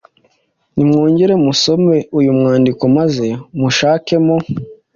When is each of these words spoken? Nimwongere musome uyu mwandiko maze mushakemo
Nimwongere 0.75 1.33
musome 1.45 1.95
uyu 2.19 2.31
mwandiko 2.39 2.83
maze 2.97 3.27
mushakemo 3.59 4.35